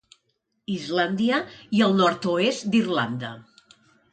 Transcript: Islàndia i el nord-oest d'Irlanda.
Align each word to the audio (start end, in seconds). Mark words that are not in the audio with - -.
Islàndia 0.75 1.41
i 1.81 1.83
el 1.89 1.93
nord-oest 1.99 2.67
d'Irlanda. 2.77 3.31